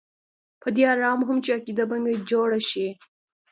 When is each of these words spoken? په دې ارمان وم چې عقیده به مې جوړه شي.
په 0.61 0.67
دې 0.75 0.83
ارمان 0.93 1.17
وم 1.23 1.37
چې 1.43 1.51
عقیده 1.57 1.83
به 1.89 1.97
مې 2.03 2.13
جوړه 2.29 2.59
شي. 2.69 2.87